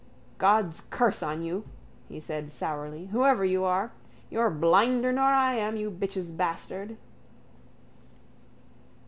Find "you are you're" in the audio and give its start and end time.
3.45-4.49